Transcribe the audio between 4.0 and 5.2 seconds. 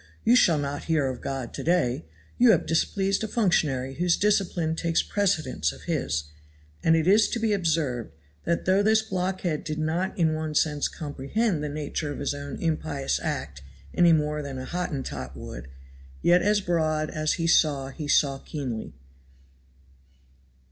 discipline takes